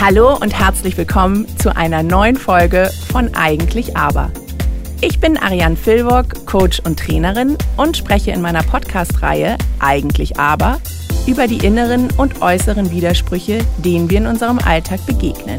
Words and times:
Hallo 0.00 0.36
und 0.36 0.56
herzlich 0.56 0.96
willkommen 0.96 1.44
zu 1.58 1.74
einer 1.74 2.04
neuen 2.04 2.36
Folge 2.36 2.88
von 3.10 3.34
Eigentlich 3.34 3.96
Aber. 3.96 4.30
Ich 5.00 5.18
bin 5.18 5.36
Ariane 5.36 5.74
Filburg, 5.74 6.46
Coach 6.46 6.78
und 6.78 7.00
Trainerin 7.00 7.58
und 7.76 7.96
spreche 7.96 8.30
in 8.30 8.40
meiner 8.40 8.62
Podcast-Reihe 8.62 9.58
Eigentlich 9.80 10.38
Aber 10.38 10.80
über 11.26 11.48
die 11.48 11.66
inneren 11.66 12.10
und 12.16 12.40
äußeren 12.40 12.92
Widersprüche, 12.92 13.58
denen 13.78 14.08
wir 14.08 14.18
in 14.18 14.28
unserem 14.28 14.60
Alltag 14.60 15.04
begegnen. 15.04 15.58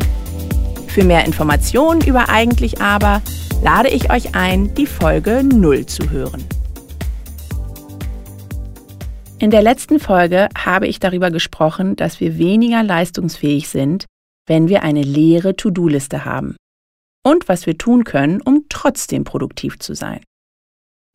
Für 0.87 1.03
mehr 1.03 1.25
Informationen 1.25 1.99
über 1.99 2.29
Eigentlich 2.29 2.81
Aber 2.81 3.21
lade 3.61 3.89
ich 3.89 4.09
euch 4.09 4.35
ein, 4.35 4.73
die 4.73 4.87
Folge 4.87 5.43
0 5.43 5.85
zu 5.85 6.11
hören. 6.11 6.45
In 9.37 9.51
der 9.51 9.63
letzten 9.63 9.99
Folge 9.99 10.47
habe 10.57 10.87
ich 10.87 10.99
darüber 10.99 11.29
gesprochen, 11.29 11.97
dass 11.97 12.21
wir 12.21 12.37
weniger 12.37 12.83
leistungsfähig 12.83 13.67
sind, 13.67 14.05
wenn 14.49 14.67
wir 14.67 14.81
eine 14.81 15.03
leere 15.03 15.55
To-Do-Liste 15.55 16.25
haben. 16.25 16.57
Und 17.23 17.47
was 17.47 17.67
wir 17.67 17.77
tun 17.77 18.03
können, 18.03 18.41
um 18.41 18.65
trotzdem 18.67 19.23
produktiv 19.23 19.77
zu 19.77 19.93
sein. 19.93 20.23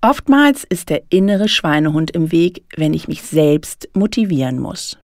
Oftmals 0.02 0.65
ist 0.65 0.88
der 0.88 1.02
innere 1.09 1.48
Schweinehund 1.48 2.12
im 2.12 2.30
Weg, 2.30 2.65
wenn 2.77 2.95
ich 2.95 3.09
mich 3.09 3.23
selbst 3.23 3.88
motivieren 3.95 4.60
muss. 4.60 4.98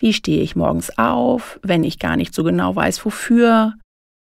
Wie 0.00 0.12
stehe 0.12 0.42
ich 0.42 0.56
morgens 0.56 0.98
auf, 0.98 1.60
wenn 1.62 1.84
ich 1.84 2.00
gar 2.00 2.16
nicht 2.16 2.34
so 2.34 2.42
genau 2.42 2.74
weiß, 2.74 3.04
wofür? 3.04 3.74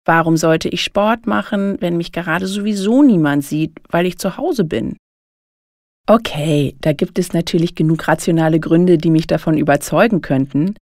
Warum 0.07 0.37
sollte 0.37 0.69
ich 0.69 0.85
Sport 0.85 1.27
machen, 1.27 1.81
wenn 1.81 1.97
mich 1.97 2.13
gerade 2.13 2.47
sowieso 2.47 3.03
niemand 3.03 3.43
sieht, 3.43 3.81
weil 3.89 4.07
ich 4.07 4.19
zu 4.19 4.37
Hause 4.37 4.65
bin? 4.65 4.97
Okay, 6.07 6.77
da 6.81 6.93
gibt 6.93 7.19
es 7.19 7.33
natürlich 7.33 7.75
genug 7.75 8.07
rationale 8.07 8.61
Gründe, 8.61 8.99
die 8.99 9.11
mich 9.11 9.27
davon 9.27 9.57
überzeugen 9.57 10.21
könnten, 10.21 10.77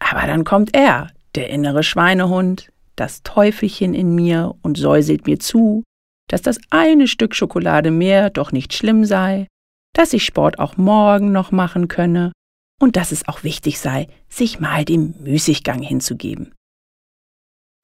aber 0.00 0.26
dann 0.26 0.44
kommt 0.44 0.76
er, 0.76 1.13
der 1.34 1.50
innere 1.50 1.82
Schweinehund, 1.82 2.70
das 2.96 3.22
Teufelchen 3.22 3.94
in 3.94 4.14
mir 4.14 4.54
und 4.62 4.78
säuselt 4.78 5.26
mir 5.26 5.38
zu, 5.38 5.82
dass 6.28 6.42
das 6.42 6.58
eine 6.70 7.08
Stück 7.08 7.34
Schokolade 7.34 7.90
mehr 7.90 8.30
doch 8.30 8.52
nicht 8.52 8.72
schlimm 8.72 9.04
sei, 9.04 9.46
dass 9.94 10.12
ich 10.12 10.24
Sport 10.24 10.58
auch 10.58 10.76
morgen 10.76 11.32
noch 11.32 11.52
machen 11.52 11.88
könne 11.88 12.32
und 12.80 12.96
dass 12.96 13.12
es 13.12 13.28
auch 13.28 13.44
wichtig 13.44 13.78
sei, 13.78 14.08
sich 14.28 14.60
mal 14.60 14.84
dem 14.84 15.14
Müßiggang 15.20 15.82
hinzugeben. 15.82 16.54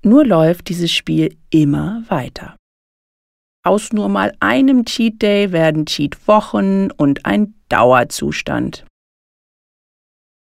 Nur 0.02 0.24
läuft 0.24 0.68
dieses 0.68 0.92
Spiel 0.92 1.36
immer 1.50 2.02
weiter. 2.08 2.56
Aus 3.62 3.92
nur 3.92 4.08
mal 4.08 4.32
einem 4.40 4.86
Cheat 4.86 5.20
Day 5.20 5.52
werden 5.52 5.84
Cheat 5.84 6.26
Wochen 6.26 6.90
und 6.90 7.26
ein 7.26 7.54
Dauerzustand. 7.68 8.86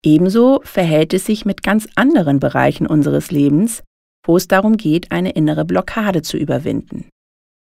Ebenso 0.03 0.61
verhält 0.63 1.13
es 1.13 1.25
sich 1.25 1.45
mit 1.45 1.63
ganz 1.63 1.87
anderen 1.95 2.39
Bereichen 2.39 2.87
unseres 2.87 3.31
Lebens, 3.31 3.83
wo 4.25 4.37
es 4.37 4.47
darum 4.47 4.77
geht, 4.77 5.11
eine 5.11 5.31
innere 5.31 5.65
Blockade 5.65 6.21
zu 6.21 6.37
überwinden. 6.37 7.09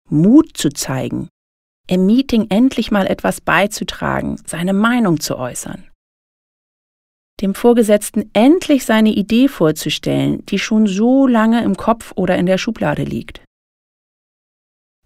Mut 0.09 0.55
zu 0.55 0.69
zeigen, 0.69 1.30
im 1.88 2.05
Meeting 2.05 2.47
endlich 2.50 2.91
mal 2.91 3.07
etwas 3.07 3.41
beizutragen, 3.41 4.39
seine 4.45 4.73
Meinung 4.73 5.19
zu 5.19 5.38
äußern. 5.38 5.85
Dem 7.41 7.55
Vorgesetzten 7.55 8.30
endlich 8.33 8.85
seine 8.85 9.09
Idee 9.09 9.47
vorzustellen, 9.47 10.45
die 10.47 10.59
schon 10.59 10.88
so 10.88 11.25
lange 11.25 11.63
im 11.63 11.77
Kopf 11.77 12.11
oder 12.16 12.38
in 12.38 12.45
der 12.45 12.57
Schublade 12.57 13.03
liegt 13.03 13.41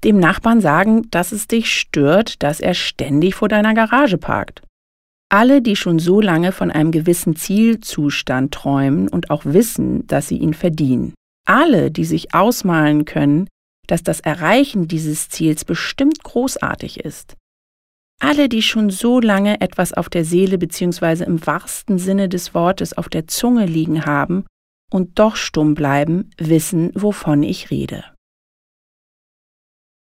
dem 0.04 0.20
Nachbarn 0.20 0.62
sagen, 0.62 1.10
dass 1.12 1.32
es 1.32 1.48
dich 1.48 1.72
stört, 1.72 2.44
dass 2.44 2.60
er 2.60 2.74
ständig 2.74 3.36
vor 3.36 3.48
deiner 3.48 3.74
Garage 3.74 4.18
parkt. 4.18 4.62
Alle, 5.34 5.64
die 5.64 5.76
schon 5.76 5.98
so 5.98 6.22
lange 6.22 6.52
von 6.52 6.70
einem 6.70 6.92
gewissen 6.92 7.36
Zielzustand 7.36 8.54
träumen 8.54 9.08
und 9.08 9.32
auch 9.32 9.46
wissen, 9.46 10.06
dass 10.06 10.28
sie 10.28 10.38
ihn 10.38 10.54
verdienen. 10.54 11.16
Alle, 11.48 11.90
die 11.90 12.06
sich 12.06 12.36
ausmalen 12.36 13.06
können, 13.06 13.48
dass 13.88 14.04
das 14.04 14.20
Erreichen 14.20 14.88
dieses 14.88 15.30
Ziels 15.30 15.66
bestimmt 15.66 16.24
großartig 16.24 17.00
ist. 17.00 17.36
Alle, 18.22 18.48
die 18.48 18.62
schon 18.62 18.92
so 18.92 19.20
lange 19.20 19.60
etwas 19.60 19.92
auf 19.92 20.08
der 20.08 20.24
Seele 20.24 20.60
bzw. 20.60 21.24
im 21.24 21.44
wahrsten 21.44 21.98
Sinne 21.98 22.30
des 22.30 22.54
Wortes 22.54 22.96
auf 22.96 23.10
der 23.10 23.28
Zunge 23.28 23.66
liegen 23.66 24.06
haben 24.06 24.46
und 24.92 25.18
doch 25.18 25.36
stumm 25.36 25.74
bleiben, 25.74 26.30
wissen, 26.38 26.92
wovon 26.94 27.42
ich 27.42 27.72
rede. 27.72 28.06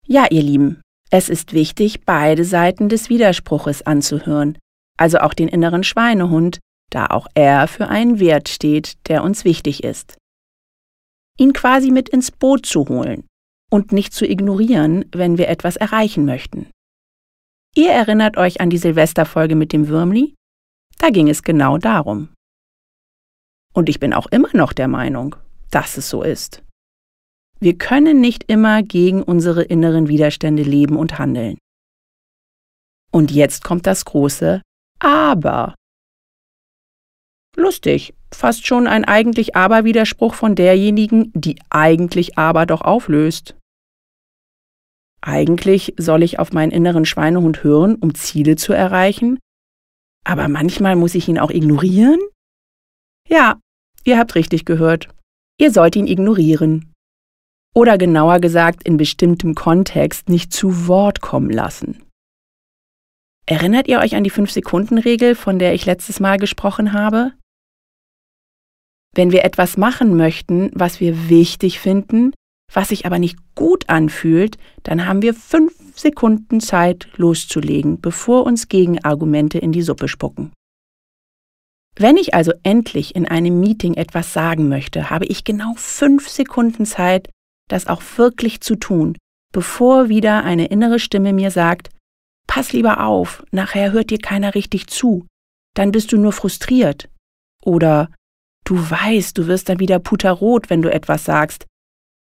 Ja, 0.06 0.28
ihr 0.30 0.42
Lieben, 0.42 0.80
es 1.10 1.28
ist 1.28 1.52
wichtig, 1.52 2.06
beide 2.06 2.46
Seiten 2.46 2.88
des 2.88 3.10
Widerspruches 3.10 3.82
anzuhören, 3.82 4.56
also 5.00 5.18
auch 5.18 5.32
den 5.32 5.48
inneren 5.48 5.82
Schweinehund, 5.82 6.58
da 6.90 7.06
auch 7.06 7.26
er 7.34 7.68
für 7.68 7.88
einen 7.88 8.20
Wert 8.20 8.48
steht, 8.48 9.08
der 9.08 9.24
uns 9.24 9.44
wichtig 9.44 9.82
ist. 9.82 10.18
Ihn 11.38 11.54
quasi 11.54 11.90
mit 11.90 12.10
ins 12.10 12.30
Boot 12.30 12.66
zu 12.66 12.86
holen 12.88 13.26
und 13.70 13.92
nicht 13.92 14.12
zu 14.12 14.26
ignorieren, 14.28 15.06
wenn 15.12 15.38
wir 15.38 15.48
etwas 15.48 15.76
erreichen 15.76 16.26
möchten. 16.26 16.68
Ihr 17.74 17.92
erinnert 17.92 18.36
euch 18.36 18.60
an 18.60 18.68
die 18.68 18.78
Silvesterfolge 18.78 19.54
mit 19.54 19.72
dem 19.72 19.88
Würmli? 19.88 20.34
Da 20.98 21.08
ging 21.08 21.28
es 21.28 21.42
genau 21.42 21.78
darum. 21.78 22.28
Und 23.72 23.88
ich 23.88 24.00
bin 24.00 24.12
auch 24.12 24.26
immer 24.26 24.50
noch 24.52 24.72
der 24.72 24.88
Meinung, 24.88 25.36
dass 25.70 25.96
es 25.96 26.10
so 26.10 26.22
ist. 26.22 26.62
Wir 27.58 27.78
können 27.78 28.20
nicht 28.20 28.44
immer 28.50 28.82
gegen 28.82 29.22
unsere 29.22 29.62
inneren 29.62 30.08
Widerstände 30.08 30.62
leben 30.62 30.96
und 30.96 31.18
handeln. 31.18 31.56
Und 33.12 33.30
jetzt 33.30 33.64
kommt 33.64 33.86
das 33.86 34.04
große 34.04 34.60
Aber. 35.00 35.74
Lustig, 37.56 38.14
fast 38.32 38.66
schon 38.66 38.86
ein 38.86 39.04
eigentlich 39.04 39.56
Aber-Widerspruch 39.56 40.34
von 40.34 40.54
derjenigen, 40.54 41.32
die 41.34 41.58
eigentlich 41.68 42.38
Aber 42.38 42.64
doch 42.64 42.82
auflöst. 42.82 43.56
Eigentlich 45.20 45.94
soll 45.98 46.22
ich 46.22 46.38
auf 46.38 46.52
meinen 46.52 46.70
inneren 46.70 47.04
Schweinehund 47.04 47.64
hören, 47.64 47.96
um 47.96 48.14
Ziele 48.14 48.56
zu 48.56 48.72
erreichen, 48.72 49.38
aber 50.24 50.48
manchmal 50.48 50.96
muss 50.96 51.14
ich 51.14 51.28
ihn 51.28 51.38
auch 51.38 51.50
ignorieren? 51.50 52.20
Ja, 53.28 53.60
ihr 54.04 54.18
habt 54.18 54.34
richtig 54.34 54.64
gehört. 54.64 55.08
Ihr 55.58 55.72
sollt 55.72 55.96
ihn 55.96 56.06
ignorieren 56.06 56.92
oder 57.74 57.98
genauer 57.98 58.40
gesagt 58.40 58.82
in 58.82 58.96
bestimmtem 58.96 59.54
Kontext 59.54 60.28
nicht 60.28 60.52
zu 60.52 60.88
Wort 60.88 61.20
kommen 61.20 61.50
lassen. 61.50 62.02
Erinnert 63.50 63.88
ihr 63.88 63.98
euch 63.98 64.14
an 64.14 64.22
die 64.22 64.30
5-Sekunden-Regel, 64.30 65.34
von 65.34 65.58
der 65.58 65.74
ich 65.74 65.84
letztes 65.84 66.20
Mal 66.20 66.38
gesprochen 66.38 66.92
habe? 66.92 67.32
Wenn 69.12 69.32
wir 69.32 69.44
etwas 69.44 69.76
machen 69.76 70.16
möchten, 70.16 70.70
was 70.72 71.00
wir 71.00 71.28
wichtig 71.28 71.80
finden, 71.80 72.32
was 72.72 72.90
sich 72.90 73.06
aber 73.06 73.18
nicht 73.18 73.38
gut 73.56 73.88
anfühlt, 73.88 74.56
dann 74.84 75.04
haben 75.04 75.20
wir 75.20 75.34
fünf 75.34 75.72
Sekunden 75.98 76.60
Zeit 76.60 77.08
loszulegen, 77.16 78.00
bevor 78.00 78.46
uns 78.46 78.68
Gegenargumente 78.68 79.58
in 79.58 79.72
die 79.72 79.82
Suppe 79.82 80.06
spucken. 80.06 80.52
Wenn 81.96 82.16
ich 82.16 82.34
also 82.34 82.52
endlich 82.62 83.16
in 83.16 83.26
einem 83.26 83.58
Meeting 83.58 83.94
etwas 83.94 84.32
sagen 84.32 84.68
möchte, 84.68 85.10
habe 85.10 85.26
ich 85.26 85.42
genau 85.42 85.74
fünf 85.74 86.28
Sekunden 86.28 86.86
Zeit, 86.86 87.28
das 87.68 87.88
auch 87.88 88.02
wirklich 88.14 88.60
zu 88.60 88.76
tun, 88.76 89.18
bevor 89.52 90.08
wieder 90.08 90.44
eine 90.44 90.66
innere 90.66 91.00
Stimme 91.00 91.32
mir 91.32 91.50
sagt, 91.50 91.90
pass 92.50 92.72
lieber 92.72 93.06
auf, 93.06 93.44
nachher 93.52 93.92
hört 93.92 94.10
dir 94.10 94.18
keiner 94.18 94.56
richtig 94.56 94.88
zu, 94.88 95.24
dann 95.76 95.92
bist 95.92 96.10
du 96.10 96.18
nur 96.18 96.32
frustriert. 96.32 97.08
Oder 97.62 98.10
du 98.64 98.74
weißt, 98.74 99.38
du 99.38 99.46
wirst 99.46 99.68
dann 99.68 99.78
wieder 99.78 100.00
puterrot, 100.00 100.68
wenn 100.68 100.82
du 100.82 100.92
etwas 100.92 101.24
sagst. 101.24 101.66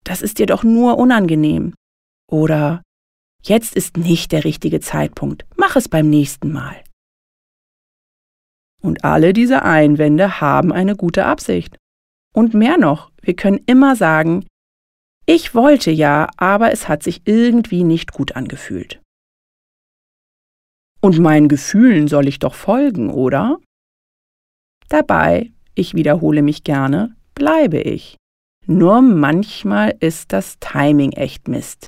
Das 0.03 0.21
ist 0.21 0.37
dir 0.37 0.47
doch 0.47 0.63
nur 0.63 0.97
unangenehm. 0.97 1.75
Oder 2.29 2.81
jetzt 3.41 3.73
ist 3.77 3.95
nicht 3.95 4.33
der 4.33 4.43
richtige 4.43 4.81
Zeitpunkt, 4.81 5.45
mach 5.55 5.77
es 5.77 5.87
beim 5.87 6.09
nächsten 6.09 6.51
Mal. 6.51 6.83
Und 8.81 9.05
alle 9.05 9.31
diese 9.31 9.63
Einwände 9.63 10.41
haben 10.41 10.73
eine 10.73 10.97
gute 10.97 11.23
Absicht. 11.23 11.77
Und 12.35 12.53
mehr 12.53 12.77
noch, 12.77 13.11
wir 13.21 13.37
können 13.37 13.61
immer 13.65 13.95
sagen, 13.95 14.45
ich 15.25 15.55
wollte 15.55 15.89
ja, 15.89 16.27
aber 16.35 16.73
es 16.73 16.89
hat 16.89 17.01
sich 17.01 17.21
irgendwie 17.23 17.85
nicht 17.85 18.11
gut 18.11 18.35
angefühlt. 18.35 19.00
Und 21.01 21.19
meinen 21.19 21.47
Gefühlen 21.47 22.07
soll 22.07 22.27
ich 22.27 22.39
doch 22.39 22.53
folgen, 22.53 23.09
oder? 23.09 23.57
Dabei, 24.87 25.51
ich 25.73 25.95
wiederhole 25.95 26.43
mich 26.43 26.63
gerne, 26.63 27.15
bleibe 27.33 27.79
ich. 27.79 28.17
Nur 28.67 29.01
manchmal 29.01 29.95
ist 29.99 30.31
das 30.31 30.59
Timing 30.59 31.13
echt 31.13 31.47
Mist. 31.47 31.87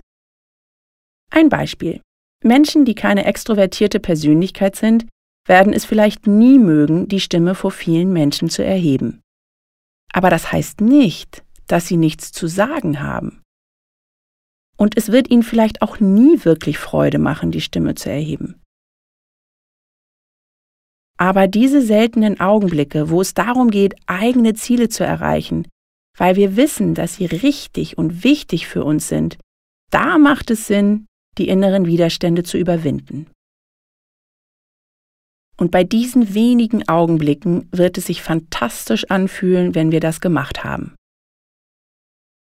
Ein 1.30 1.50
Beispiel. 1.50 2.02
Menschen, 2.44 2.86
die 2.86 2.96
keine 2.96 3.26
extrovertierte 3.26 4.00
Persönlichkeit 4.00 4.76
sind, 4.76 5.06
werden 5.48 5.74
es 5.74 5.86
vielleicht 5.86 6.26
nie 6.28 6.58
mögen, 6.58 7.08
die 7.08 7.20
Stimme 7.20 7.56
vor 7.56 7.72
vielen 7.72 8.12
Menschen 8.12 8.50
zu 8.50 8.64
erheben. 8.64 9.22
Aber 10.12 10.30
das 10.30 10.52
heißt 10.52 10.82
nicht, 10.82 11.44
dass 11.68 11.88
sie 11.88 11.98
nichts 11.98 12.32
zu 12.32 12.48
sagen 12.48 13.02
haben. 13.02 13.42
Und 14.78 14.98
es 14.98 15.12
wird 15.12 15.30
ihnen 15.30 15.44
vielleicht 15.44 15.82
auch 15.82 16.00
nie 16.00 16.44
wirklich 16.44 16.78
Freude 16.78 17.20
machen, 17.20 17.52
die 17.52 17.62
Stimme 17.62 17.96
zu 17.96 18.10
erheben. 18.10 18.63
Aber 21.18 21.48
diese 21.48 21.82
seltenen 21.82 22.40
Augenblicke, 22.40 23.10
wo 23.10 23.22
es 23.22 23.34
darum 23.34 23.70
geht, 23.70 23.96
eigene 24.08 24.54
Ziele 24.56 24.90
zu 24.90 25.04
erreichen, 25.04 25.68
weil 26.18 26.36
wir 26.36 26.56
wissen, 26.56 26.96
dass 26.96 27.16
sie 27.16 27.26
richtig 27.26 27.98
und 27.98 28.24
wichtig 28.24 28.68
für 28.68 28.84
uns 28.84 29.08
sind, 29.08 29.38
da 29.92 30.18
macht 30.18 30.52
es 30.52 30.68
Sinn, 30.68 31.06
die 31.38 31.48
inneren 31.48 31.86
Widerstände 31.86 32.44
zu 32.44 32.58
überwinden. 32.58 33.28
Und 35.56 35.72
bei 35.72 35.84
diesen 35.84 36.34
wenigen 36.34 36.88
Augenblicken 36.88 37.70
wird 37.72 37.98
es 37.98 38.08
sich 38.08 38.22
fantastisch 38.22 39.06
anfühlen, 39.10 39.76
wenn 39.76 39.92
wir 39.92 40.00
das 40.00 40.20
gemacht 40.20 40.64
haben. 40.64 40.96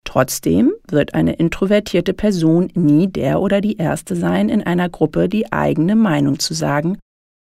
Trotzdem 0.05 0.73
wird 0.89 1.15
eine 1.15 1.35
introvertierte 1.35 2.15
Person 2.15 2.71
nie 2.75 3.07
der 3.07 3.41
oder 3.41 3.61
die 3.61 3.77
Erste 3.77 4.17
sein, 4.17 4.49
in 4.49 4.63
einer 4.63 4.89
Gruppe 4.89 5.29
die 5.29 5.53
eigene 5.53 5.97
Meinung 5.97 6.39
zu 6.39 6.55
sagen 6.55 6.99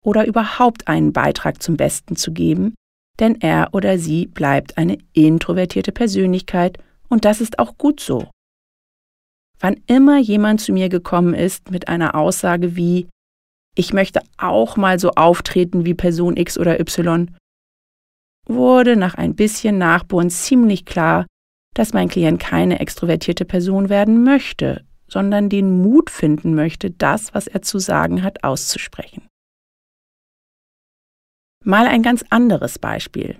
oder 0.08 0.26
überhaupt 0.26 0.88
einen 0.88 1.12
Beitrag 1.12 1.62
zum 1.62 1.76
Besten 1.76 2.16
zu 2.16 2.32
geben, 2.32 2.76
denn 3.20 3.42
er 3.42 3.74
oder 3.74 4.00
sie 4.00 4.26
bleibt 4.26 4.78
eine 4.78 4.98
introvertierte 5.12 5.92
Persönlichkeit 5.92 6.78
und 7.10 7.26
das 7.26 7.42
ist 7.42 7.60
auch 7.60 7.78
gut 7.78 8.00
so. 8.00 8.30
Wann 9.60 9.82
immer 9.86 10.18
jemand 10.18 10.62
zu 10.62 10.72
mir 10.72 10.88
gekommen 10.88 11.34
ist 11.34 11.72
mit 11.72 11.90
einer 11.90 12.16
Aussage 12.16 12.78
wie 12.78 13.10
ich 13.76 13.92
möchte 13.92 14.22
auch 14.38 14.78
mal 14.78 14.98
so 14.98 15.12
auftreten 15.12 15.86
wie 15.86 15.94
Person 15.94 16.38
X 16.38 16.58
oder 16.58 16.80
Y, 16.80 17.36
wurde 18.48 18.96
nach 18.96 19.16
ein 19.16 19.36
bisschen 19.36 19.78
Nachbohren 19.78 20.30
ziemlich 20.30 20.86
klar, 20.86 21.26
dass 21.76 21.94
mein 21.94 22.08
Klient 22.08 22.40
keine 22.40 22.80
extrovertierte 22.80 23.44
Person 23.44 23.90
werden 23.90 24.24
möchte, 24.24 24.86
sondern 25.10 25.50
den 25.50 25.82
Mut 25.82 26.10
finden 26.10 26.56
möchte, 26.56 26.92
das, 26.92 27.34
was 27.36 27.48
er 27.48 27.62
zu 27.62 27.78
sagen 27.78 28.24
hat, 28.24 28.46
auszusprechen. 28.46 29.28
Mal 31.68 31.86
ein 31.88 32.02
ganz 32.02 32.24
anderes 32.30 32.80
Beispiel. 32.80 33.38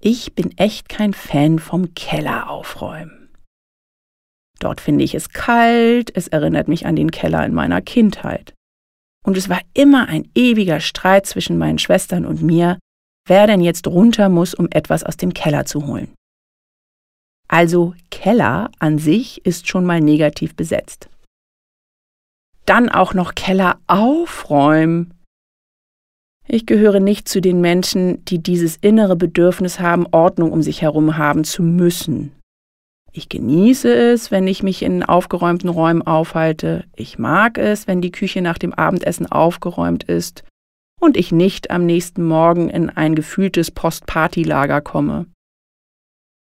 Ich 0.00 0.34
bin 0.34 0.56
echt 0.56 0.88
kein 0.88 1.12
Fan 1.12 1.58
vom 1.58 1.92
Keller 1.92 2.48
aufräumen. 2.48 3.28
Dort 4.60 4.80
finde 4.80 5.04
ich 5.04 5.14
es 5.14 5.28
kalt, 5.28 6.10
es 6.16 6.28
erinnert 6.28 6.68
mich 6.68 6.86
an 6.86 6.96
den 6.96 7.10
Keller 7.10 7.44
in 7.44 7.52
meiner 7.52 7.82
Kindheit. 7.82 8.54
Und 9.26 9.36
es 9.36 9.50
war 9.50 9.60
immer 9.74 10.08
ein 10.08 10.26
ewiger 10.34 10.80
Streit 10.80 11.26
zwischen 11.26 11.58
meinen 11.58 11.78
Schwestern 11.78 12.24
und 12.24 12.40
mir, 12.40 12.78
wer 13.28 13.46
denn 13.46 13.60
jetzt 13.60 13.86
runter 13.88 14.30
muss, 14.30 14.54
um 14.54 14.68
etwas 14.70 15.04
aus 15.04 15.18
dem 15.18 15.34
Keller 15.34 15.66
zu 15.66 15.86
holen. 15.86 16.14
Also 17.46 17.94
Keller 18.10 18.70
an 18.78 18.96
sich 18.96 19.44
ist 19.44 19.68
schon 19.68 19.84
mal 19.84 20.00
negativ 20.00 20.56
besetzt. 20.56 21.10
Dann 22.64 22.88
auch 22.88 23.12
noch 23.12 23.34
Keller 23.34 23.80
aufräumen. 23.86 25.12
Ich 26.46 26.66
gehöre 26.66 27.00
nicht 27.00 27.28
zu 27.28 27.40
den 27.40 27.60
Menschen, 27.60 28.24
die 28.26 28.42
dieses 28.42 28.76
innere 28.76 29.16
Bedürfnis 29.16 29.80
haben, 29.80 30.06
Ordnung 30.12 30.52
um 30.52 30.62
sich 30.62 30.82
herum 30.82 31.16
haben 31.16 31.44
zu 31.44 31.62
müssen. 31.62 32.32
Ich 33.12 33.28
genieße 33.28 33.94
es, 33.94 34.30
wenn 34.30 34.46
ich 34.48 34.62
mich 34.62 34.82
in 34.82 35.04
aufgeräumten 35.04 35.70
Räumen 35.70 36.02
aufhalte. 36.02 36.84
Ich 36.96 37.18
mag 37.18 37.58
es, 37.58 37.86
wenn 37.86 38.00
die 38.00 38.10
Küche 38.10 38.42
nach 38.42 38.58
dem 38.58 38.74
Abendessen 38.74 39.30
aufgeräumt 39.30 40.02
ist 40.02 40.42
und 41.00 41.16
ich 41.16 41.30
nicht 41.30 41.70
am 41.70 41.86
nächsten 41.86 42.24
Morgen 42.24 42.68
in 42.68 42.90
ein 42.90 43.14
gefühltes 43.14 43.70
Post-Party-Lager 43.70 44.80
komme. 44.80 45.26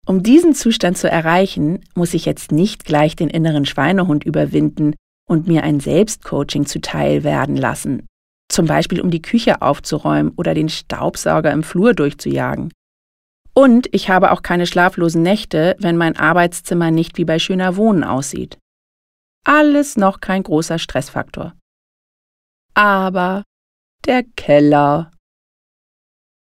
Um 0.07 0.23
diesen 0.23 0.55
Zustand 0.55 0.99
zu 0.99 1.11
erreichen, 1.11 1.81
muss 1.95 2.15
ich 2.15 2.27
jetzt 2.27 2.53
nicht 2.53 2.85
gleich 2.85 3.17
den 3.17 3.29
inneren 3.29 3.65
Schweinehund 3.65 4.25
überwinden 4.25 4.95
und 5.29 5.47
mir 5.47 5.63
ein 5.63 5.81
Selbstcoaching 5.81 6.67
zuteil 6.67 7.25
werden 7.25 7.57
lassen, 7.57 8.07
zum 8.51 8.67
Beispiel 8.67 9.01
um 9.01 9.11
die 9.11 9.23
Küche 9.23 9.63
aufzuräumen 9.63 10.33
oder 10.37 10.55
den 10.55 10.69
Staubsauger 10.69 11.53
im 11.53 11.63
Flur 11.63 11.95
durchzujagen. 11.95 12.73
Und 13.55 13.89
ich 13.93 14.09
habe 14.11 14.31
auch 14.33 14.43
keine 14.43 14.67
schlaflosen 14.67 15.23
Nächte, 15.23 15.77
wenn 15.79 15.97
mein 15.97 16.17
Arbeitszimmer 16.17 16.91
nicht 16.91 17.19
wie 17.19 17.25
bei 17.25 17.39
schöner 17.39 17.77
Wohnen 17.77 18.05
aussieht. 18.05 18.59
Alles 19.45 19.97
noch 19.97 20.21
kein 20.21 20.43
großer 20.43 20.79
Stressfaktor. 20.79 21.55
Aber 22.75 23.43
der 24.07 24.23
Keller. 24.37 25.11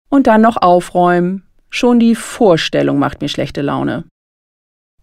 Und 0.10 0.28
dann 0.28 0.42
noch 0.42 0.58
aufräumen, 0.58 1.48
Schon 1.70 2.00
die 2.00 2.16
Vorstellung 2.16 2.98
macht 3.00 3.22
mir 3.22 3.30
schlechte 3.30 3.62
Laune. 3.62 4.06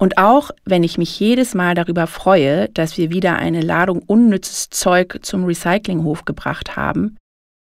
Und 0.04 0.18
auch 0.18 0.50
wenn 0.66 0.84
ich 0.84 0.98
mich 0.98 1.18
jedes 1.18 1.54
Mal 1.54 1.74
darüber 1.74 2.06
freue, 2.06 2.68
dass 2.68 2.98
wir 2.98 3.08
wieder 3.08 3.36
eine 3.36 3.62
Ladung 3.62 4.02
unnützes 4.06 4.68
Zeug 4.68 5.20
zum 5.22 5.46
Recyclinghof 5.46 6.26
gebracht 6.26 6.76
haben, 6.76 7.16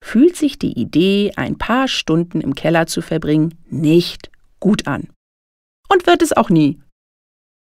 fühlt 0.03 0.35
sich 0.35 0.57
die 0.57 0.71
Idee, 0.71 1.33
ein 1.35 1.59
paar 1.59 1.87
Stunden 1.87 2.41
im 2.41 2.55
Keller 2.55 2.87
zu 2.87 3.03
verbringen, 3.03 3.53
nicht 3.69 4.31
gut 4.59 4.87
an. 4.87 5.09
Und 5.87 6.07
wird 6.07 6.23
es 6.23 6.33
auch 6.33 6.49
nie. 6.49 6.81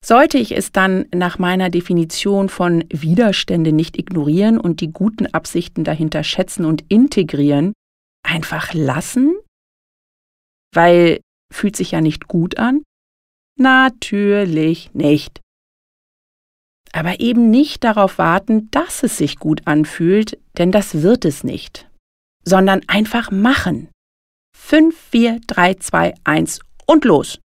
Sollte 0.06 0.38
ich 0.38 0.56
es 0.56 0.70
dann 0.70 1.06
nach 1.12 1.40
meiner 1.40 1.68
Definition 1.68 2.48
von 2.48 2.84
Widerstände 2.90 3.72
nicht 3.72 3.98
ignorieren 3.98 4.56
und 4.56 4.80
die 4.80 4.92
guten 4.92 5.26
Absichten 5.26 5.82
dahinter 5.82 6.22
schätzen 6.22 6.64
und 6.64 6.84
integrieren, 6.88 7.72
einfach 8.22 8.72
lassen? 8.72 9.34
Weil 10.72 11.18
fühlt 11.52 11.74
sich 11.74 11.90
ja 11.90 12.00
nicht 12.00 12.28
gut 12.28 12.56
an? 12.56 12.84
Natürlich 13.60 14.94
nicht. 14.94 15.42
Aber 16.92 17.20
eben 17.20 17.50
nicht 17.50 17.84
darauf 17.84 18.16
warten, 18.16 18.70
dass 18.70 19.02
es 19.02 19.18
sich 19.18 19.36
gut 19.36 19.66
anfühlt, 19.66 20.38
denn 20.56 20.72
das 20.72 21.02
wird 21.02 21.26
es 21.26 21.44
nicht, 21.44 21.86
sondern 22.42 22.80
einfach 22.88 23.30
machen. 23.30 23.90
5, 24.56 24.96
4, 24.98 25.40
3, 25.46 25.74
2, 25.74 26.14
1 26.24 26.60
und 26.86 27.04
los. 27.04 27.38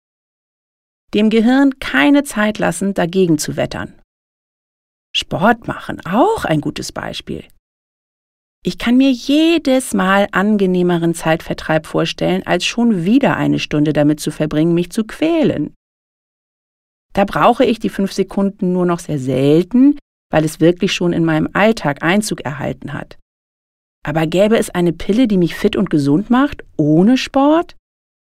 Dem 1.14 1.30
Gehirn 1.30 1.78
keine 1.78 2.24
Zeit 2.24 2.58
lassen, 2.58 2.92
dagegen 2.92 3.38
zu 3.38 3.56
wettern. 3.56 3.98
Sport 5.16 5.66
machen, 5.66 6.04
auch 6.04 6.44
ein 6.44 6.60
gutes 6.60 6.92
Beispiel. 6.92 7.48
Ich 8.62 8.76
kann 8.76 8.98
mir 8.98 9.10
jedes 9.10 9.94
Mal 9.94 10.28
angenehmeren 10.32 11.14
Zeitvertreib 11.14 11.86
vorstellen, 11.86 12.46
als 12.46 12.66
schon 12.66 13.06
wieder 13.06 13.34
eine 13.36 13.58
Stunde 13.58 13.94
damit 13.94 14.20
zu 14.20 14.30
verbringen, 14.30 14.74
mich 14.74 14.90
zu 14.90 15.04
quälen. 15.04 15.74
Da 17.12 17.24
brauche 17.24 17.64
ich 17.64 17.78
die 17.78 17.88
fünf 17.88 18.12
Sekunden 18.12 18.72
nur 18.72 18.86
noch 18.86 18.98
sehr 18.98 19.18
selten, 19.18 19.98
weil 20.30 20.44
es 20.44 20.60
wirklich 20.60 20.92
schon 20.92 21.12
in 21.12 21.24
meinem 21.24 21.48
Alltag 21.52 22.02
Einzug 22.02 22.40
erhalten 22.40 22.92
hat. 22.92 23.18
Aber 24.04 24.26
gäbe 24.26 24.56
es 24.56 24.70
eine 24.70 24.92
Pille, 24.92 25.28
die 25.28 25.36
mich 25.36 25.54
fit 25.54 25.76
und 25.76 25.90
gesund 25.90 26.30
macht, 26.30 26.64
ohne 26.76 27.16
Sport? 27.16 27.76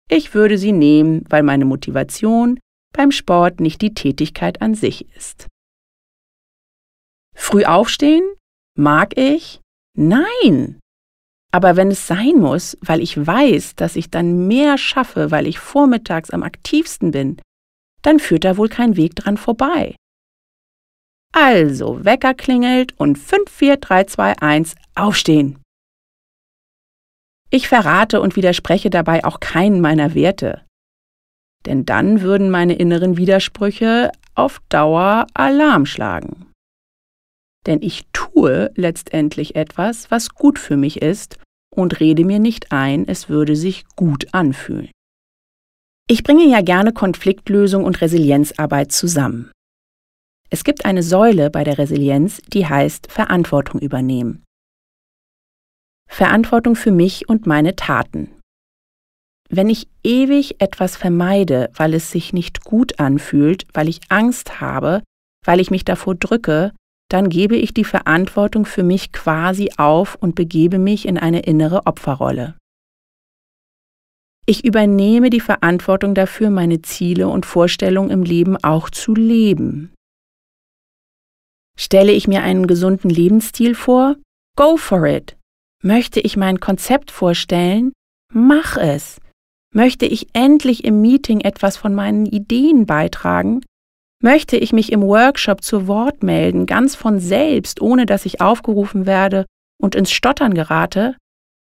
Ich 0.10 0.34
würde 0.34 0.58
sie 0.58 0.72
nehmen, 0.74 1.24
weil 1.30 1.44
meine 1.44 1.66
Motivation 1.66 2.60
beim 2.94 3.12
Sport 3.12 3.60
nicht 3.60 3.82
die 3.82 3.94
Tätigkeit 3.94 4.62
an 4.62 4.76
sich 4.76 5.10
ist. 5.16 5.48
Früh 7.36 7.64
aufstehen? 7.64 8.24
Mag 8.78 9.18
ich? 9.18 9.62
Nein. 9.98 10.80
Aber 11.52 11.76
wenn 11.76 11.90
es 11.90 12.08
sein 12.08 12.40
muss, 12.40 12.78
weil 12.82 13.00
ich 13.00 13.16
weiß, 13.16 13.76
dass 13.76 13.96
ich 13.96 14.10
dann 14.10 14.48
mehr 14.48 14.78
schaffe, 14.78 15.32
weil 15.32 15.48
ich 15.48 15.60
vormittags 15.60 16.32
am 16.32 16.44
aktivsten 16.44 17.12
bin, 17.12 17.40
dann 18.04 18.20
führt 18.20 18.44
da 18.44 18.58
wohl 18.58 18.70
kein 18.70 18.96
Weg 18.96 19.16
dran 19.16 19.38
vorbei. 19.38 19.96
Also, 21.34 22.06
Wecker 22.06 22.36
klingelt 22.36 22.94
und 23.00 23.18
5, 23.18 23.50
4, 23.50 23.78
3, 23.78 24.04
2, 24.04 24.38
1, 24.40 24.76
aufstehen. 24.94 25.60
Ich 27.50 27.68
verrate 27.68 28.22
und 28.22 28.36
widerspreche 28.36 28.92
dabei 28.92 29.26
auch 29.26 29.40
keinen 29.40 29.82
meiner 29.82 30.14
Werte. 30.14 30.62
Denn 31.66 31.86
dann 31.86 32.22
würden 32.22 32.52
meine 32.52 32.76
inneren 32.76 33.18
Widersprüche 33.18 34.12
auf 34.36 34.62
Dauer 34.70 35.26
Alarm 35.34 35.86
schlagen 35.86 36.54
denn 37.66 37.82
ich 37.82 38.06
tue 38.14 38.72
letztendlich 38.76 39.56
etwas, 39.56 40.12
was 40.12 40.30
gut 40.30 40.60
für 40.60 40.78
mich 40.78 41.02
ist 41.02 41.38
und 41.74 42.00
rede 42.00 42.26
mir 42.26 42.40
nicht 42.40 42.72
ein, 42.72 43.08
es 43.08 43.30
würde 43.30 43.56
sich 43.56 43.86
gut 43.96 44.34
anfühlen. 44.34 44.92
Ich 46.10 46.24
bringe 46.24 46.46
ja 46.46 46.62
gerne 46.62 46.92
Konfliktlösung 46.92 47.86
und 47.86 48.02
Resilienzarbeit 48.02 48.92
zusammen. 48.92 49.52
Es 50.50 50.64
gibt 50.64 50.86
eine 50.86 51.02
Säule 51.02 51.50
bei 51.50 51.64
der 51.64 51.78
Resilienz, 51.78 52.42
die 52.48 52.68
heißt 52.68 53.12
Verantwortung 53.12 53.80
übernehmen. 53.80 54.44
Verantwortung 56.10 56.76
für 56.76 56.92
mich 56.92 57.30
und 57.30 57.48
meine 57.48 57.76
Taten. 57.76 58.30
Wenn 59.50 59.70
ich 59.70 59.88
ewig 60.04 60.60
etwas 60.62 60.98
vermeide, 60.98 61.70
weil 61.74 61.94
es 61.94 62.12
sich 62.12 62.34
nicht 62.34 62.64
gut 62.64 63.00
anfühlt, 63.00 63.66
weil 63.74 63.88
ich 63.88 64.02
Angst 64.10 64.60
habe, 64.60 65.04
weil 65.46 65.60
ich 65.60 65.72
mich 65.72 65.86
davor 65.86 66.16
drücke, 66.16 66.74
dann 67.10 67.30
gebe 67.30 67.56
ich 67.56 67.74
die 67.74 67.84
Verantwortung 67.84 68.66
für 68.66 68.84
mich 68.84 69.12
quasi 69.12 69.72
auf 69.78 70.16
und 70.16 70.36
begebe 70.36 70.80
mich 70.80 71.08
in 71.08 71.18
eine 71.18 71.42
innere 71.42 71.86
Opferrolle. 71.86 72.56
Ich 74.46 74.66
übernehme 74.66 75.30
die 75.30 75.40
Verantwortung 75.40 76.16
dafür, 76.16 76.50
meine 76.50 76.82
Ziele 76.82 77.30
und 77.30 77.46
Vorstellungen 77.46 78.10
im 78.10 78.24
Leben 78.24 78.58
auch 78.62 78.90
zu 78.90 79.16
leben. 79.16 79.94
Stelle 81.78 82.12
ich 82.12 82.28
mir 82.28 82.44
einen 82.44 82.68
gesunden 82.68 83.10
Lebensstil 83.10 83.74
vor? 83.74 84.18
Go 84.58 84.78
for 84.78 85.06
it! 85.06 85.38
Möchte 85.82 86.20
ich 86.20 86.38
mein 86.38 86.60
Konzept 86.60 87.10
vorstellen? 87.10 87.94
Mach 88.32 88.78
es! 88.78 89.20
Möchte 89.74 90.06
ich 90.06 90.28
endlich 90.34 90.84
im 90.84 91.02
Meeting 91.02 91.40
etwas 91.42 91.78
von 91.78 91.96
meinen 91.96 92.26
Ideen 92.26 92.86
beitragen? 92.86 93.62
Möchte 94.22 94.56
ich 94.56 94.72
mich 94.72 94.92
im 94.92 95.02
Workshop 95.02 95.64
zu 95.64 95.88
Wort 95.88 96.22
melden, 96.22 96.66
ganz 96.66 96.96
von 96.96 97.20
selbst, 97.20 97.82
ohne 97.82 98.06
dass 98.06 98.26
ich 98.26 98.40
aufgerufen 98.40 99.06
werde 99.06 99.46
und 99.82 99.96
ins 99.96 100.12
Stottern 100.12 100.54
gerate? 100.54 101.18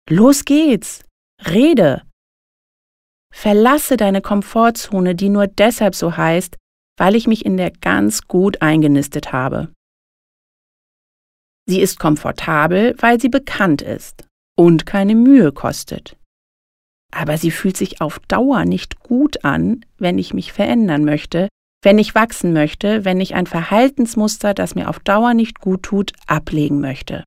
Los 0.09 0.45
geht's! 0.45 1.03
Rede! 1.45 2.06
Verlasse 3.33 3.97
deine 3.97 4.21
Komfortzone, 4.21 5.15
die 5.15 5.29
nur 5.29 5.47
deshalb 5.47 5.95
so 5.95 6.17
heißt, 6.17 6.55
weil 6.97 7.15
ich 7.15 7.27
mich 7.27 7.45
in 7.45 7.57
der 7.57 7.71
ganz 7.71 8.27
gut 8.27 8.61
eingenistet 8.61 9.31
habe. 9.31 9.71
Sie 11.69 11.81
ist 11.81 11.99
komfortabel, 11.99 12.95
weil 12.99 13.19
sie 13.19 13.29
bekannt 13.29 13.81
ist 13.81 14.25
und 14.57 14.85
keine 14.85 15.15
Mühe 15.15 15.51
kostet. 15.51 16.17
Aber 17.13 17.37
sie 17.37 17.51
fühlt 17.51 17.77
sich 17.77 18.01
auf 18.01 18.19
Dauer 18.27 18.65
nicht 18.65 18.99
gut 18.99 19.43
an, 19.43 19.85
wenn 19.97 20.17
ich 20.17 20.33
mich 20.33 20.51
verändern 20.53 21.05
möchte, 21.05 21.47
wenn 21.83 21.99
ich 21.99 22.15
wachsen 22.15 22.53
möchte, 22.53 23.05
wenn 23.05 23.21
ich 23.21 23.35
ein 23.35 23.45
Verhaltensmuster, 23.47 24.53
das 24.53 24.75
mir 24.75 24.89
auf 24.89 24.99
Dauer 24.99 25.33
nicht 25.33 25.59
gut 25.59 25.83
tut, 25.83 26.13
ablegen 26.25 26.81
möchte. 26.81 27.23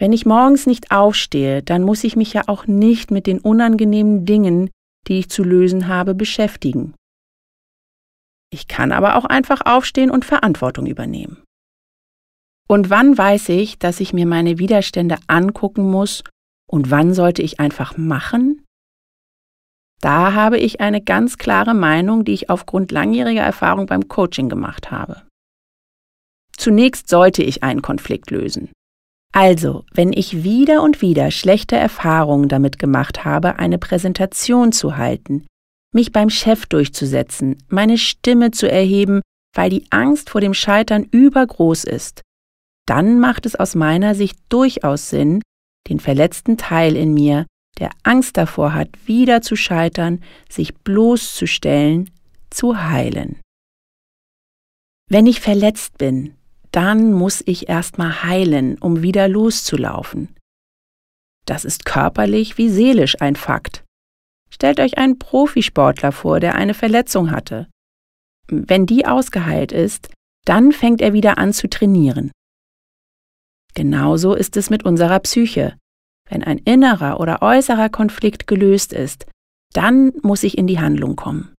Wenn 0.00 0.14
ich 0.14 0.24
morgens 0.24 0.66
nicht 0.66 0.92
aufstehe, 0.92 1.62
dann 1.62 1.82
muss 1.82 2.04
ich 2.04 2.16
mich 2.16 2.32
ja 2.32 2.44
auch 2.46 2.66
nicht 2.66 3.10
mit 3.10 3.26
den 3.26 3.38
unangenehmen 3.38 4.24
Dingen, 4.24 4.70
die 5.06 5.18
ich 5.18 5.28
zu 5.28 5.44
lösen 5.44 5.88
habe, 5.88 6.14
beschäftigen. 6.14 6.94
Ich 8.50 8.66
kann 8.66 8.92
aber 8.92 9.16
auch 9.16 9.26
einfach 9.26 9.60
aufstehen 9.66 10.10
und 10.10 10.24
Verantwortung 10.24 10.86
übernehmen. 10.86 11.44
Und 12.66 12.88
wann 12.88 13.18
weiß 13.18 13.50
ich, 13.50 13.78
dass 13.78 14.00
ich 14.00 14.14
mir 14.14 14.24
meine 14.24 14.58
Widerstände 14.58 15.18
angucken 15.26 15.90
muss 15.90 16.24
und 16.66 16.90
wann 16.90 17.12
sollte 17.12 17.42
ich 17.42 17.60
einfach 17.60 17.98
machen? 17.98 18.64
Da 20.00 20.32
habe 20.32 20.56
ich 20.56 20.80
eine 20.80 21.02
ganz 21.02 21.36
klare 21.36 21.74
Meinung, 21.74 22.24
die 22.24 22.32
ich 22.32 22.48
aufgrund 22.48 22.90
langjähriger 22.90 23.42
Erfahrung 23.42 23.84
beim 23.84 24.08
Coaching 24.08 24.48
gemacht 24.48 24.90
habe. 24.90 25.26
Zunächst 26.56 27.10
sollte 27.10 27.42
ich 27.42 27.62
einen 27.62 27.82
Konflikt 27.82 28.30
lösen. 28.30 28.70
Also, 29.32 29.84
wenn 29.92 30.12
ich 30.12 30.42
wieder 30.42 30.82
und 30.82 31.02
wieder 31.02 31.30
schlechte 31.30 31.76
Erfahrungen 31.76 32.48
damit 32.48 32.78
gemacht 32.78 33.24
habe, 33.24 33.58
eine 33.58 33.78
Präsentation 33.78 34.72
zu 34.72 34.96
halten, 34.96 35.46
mich 35.94 36.12
beim 36.12 36.30
Chef 36.30 36.66
durchzusetzen, 36.66 37.58
meine 37.68 37.96
Stimme 37.98 38.50
zu 38.50 38.70
erheben, 38.70 39.20
weil 39.54 39.70
die 39.70 39.86
Angst 39.90 40.30
vor 40.30 40.40
dem 40.40 40.54
Scheitern 40.54 41.04
übergroß 41.04 41.84
ist, 41.84 42.22
dann 42.86 43.20
macht 43.20 43.46
es 43.46 43.54
aus 43.54 43.74
meiner 43.74 44.14
Sicht 44.14 44.38
durchaus 44.48 45.10
Sinn, 45.10 45.42
den 45.88 46.00
verletzten 46.00 46.56
Teil 46.56 46.96
in 46.96 47.14
mir, 47.14 47.46
der 47.78 47.90
Angst 48.02 48.36
davor 48.36 48.74
hat, 48.74 48.88
wieder 49.06 49.42
zu 49.42 49.56
scheitern, 49.56 50.22
sich 50.48 50.74
bloßzustellen, 50.74 52.10
zu 52.50 52.82
heilen. 52.82 53.40
Wenn 55.08 55.26
ich 55.26 55.40
verletzt 55.40 55.98
bin, 55.98 56.34
dann 56.72 57.12
muss 57.12 57.42
ich 57.46 57.68
erstmal 57.68 58.22
heilen, 58.22 58.78
um 58.78 59.02
wieder 59.02 59.28
loszulaufen. 59.28 60.36
Das 61.46 61.64
ist 61.64 61.84
körperlich 61.84 62.58
wie 62.58 62.68
seelisch 62.68 63.20
ein 63.20 63.36
Fakt. 63.36 63.84
Stellt 64.50 64.78
euch 64.78 64.98
einen 64.98 65.18
Profisportler 65.18 66.12
vor, 66.12 66.40
der 66.40 66.54
eine 66.54 66.74
Verletzung 66.74 67.30
hatte. 67.30 67.68
Wenn 68.48 68.86
die 68.86 69.06
ausgeheilt 69.06 69.72
ist, 69.72 70.10
dann 70.44 70.72
fängt 70.72 71.00
er 71.00 71.12
wieder 71.12 71.38
an 71.38 71.52
zu 71.52 71.68
trainieren. 71.68 72.30
Genauso 73.74 74.34
ist 74.34 74.56
es 74.56 74.70
mit 74.70 74.84
unserer 74.84 75.20
Psyche. 75.20 75.76
Wenn 76.28 76.44
ein 76.44 76.58
innerer 76.58 77.20
oder 77.20 77.42
äußerer 77.42 77.88
Konflikt 77.88 78.46
gelöst 78.46 78.92
ist, 78.92 79.26
dann 79.72 80.12
muss 80.22 80.42
ich 80.42 80.58
in 80.58 80.66
die 80.66 80.80
Handlung 80.80 81.16
kommen. 81.16 81.54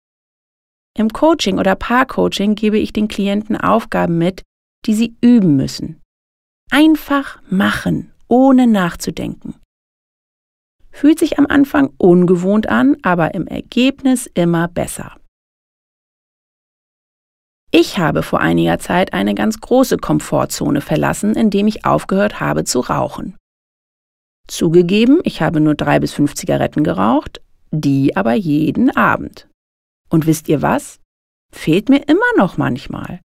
Im 0.97 1.09
Coaching 1.09 1.57
oder 1.57 1.75
Paarcoaching 1.75 2.55
gebe 2.55 2.77
ich 2.77 2.91
den 2.91 3.07
Klienten 3.07 3.55
Aufgaben 3.55 4.17
mit, 4.17 4.43
die 4.85 4.93
sie 4.93 5.15
üben 5.21 5.55
müssen. 5.55 6.01
Einfach 6.69 7.41
machen, 7.49 8.11
ohne 8.27 8.67
nachzudenken. 8.67 9.55
Fühlt 10.91 11.19
sich 11.19 11.39
am 11.39 11.45
Anfang 11.47 11.93
ungewohnt 11.97 12.67
an, 12.67 12.97
aber 13.01 13.33
im 13.33 13.47
Ergebnis 13.47 14.27
immer 14.33 14.67
besser. 14.67 15.15
Ich 17.73 17.97
habe 17.97 18.21
vor 18.21 18.41
einiger 18.41 18.79
Zeit 18.79 19.13
eine 19.13 19.33
ganz 19.33 19.61
große 19.61 19.97
Komfortzone 19.97 20.81
verlassen, 20.81 21.35
indem 21.35 21.67
ich 21.67 21.85
aufgehört 21.85 22.41
habe 22.41 22.65
zu 22.65 22.81
rauchen. 22.81 23.37
Zugegeben, 24.47 25.21
ich 25.23 25.41
habe 25.41 25.61
nur 25.61 25.75
drei 25.75 25.99
bis 26.01 26.11
fünf 26.11 26.35
Zigaretten 26.35 26.83
geraucht, 26.83 27.41
die 27.71 28.17
aber 28.17 28.33
jeden 28.33 28.95
Abend. 28.95 29.47
Und 30.09 30.27
wisst 30.27 30.49
ihr 30.49 30.61
was? 30.61 30.99
Fehlt 31.53 31.87
mir 31.87 32.05
immer 32.09 32.19
noch 32.35 32.57
manchmal. 32.57 33.21